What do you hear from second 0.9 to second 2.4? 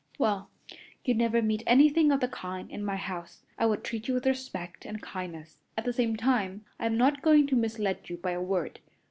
you'd never meet anything of the